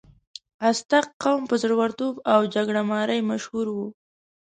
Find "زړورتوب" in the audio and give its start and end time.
1.63-2.13